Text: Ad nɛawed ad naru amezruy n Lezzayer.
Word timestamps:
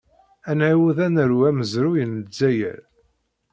Ad 0.49 0.55
nɛawed 0.57 0.97
ad 1.05 1.11
naru 1.13 1.39
amezruy 1.49 2.03
n 2.05 2.11
Lezzayer. 2.23 2.81